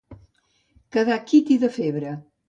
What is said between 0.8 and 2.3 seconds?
Quedar quiti de febre.